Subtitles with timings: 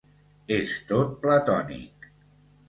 [0.55, 2.09] És tot platònic.